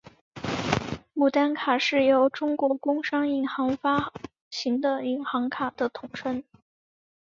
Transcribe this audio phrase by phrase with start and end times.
[1.13, 4.11] 牡丹卡是由中国工商银行发
[4.49, 6.43] 行的银行卡的统称。